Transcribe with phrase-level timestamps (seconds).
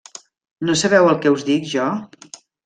[0.69, 1.87] -No sabeu el què us dic jo?